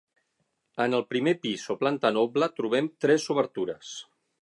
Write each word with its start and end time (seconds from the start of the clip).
En 0.85 0.95
el 0.99 1.03
primer 1.11 1.35
pis 1.45 1.67
o 1.75 1.77
planta 1.83 2.13
noble 2.17 2.51
trobem 2.61 2.91
tres 3.07 3.33
obertures. 3.37 3.97